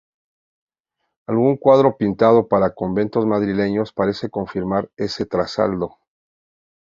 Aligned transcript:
Algún 1.27 1.57
cuadro 1.57 1.95
pintado 1.95 2.47
para 2.47 2.73
conventos 2.73 3.27
madrileños 3.27 3.93
parece 3.93 4.31
confirmar 4.31 4.89
ese 4.97 5.27
traslado. 5.27 5.99